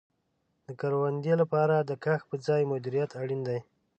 [0.65, 3.59] د کروندې لپاره د کښت په ځای مدیریت اړین دی.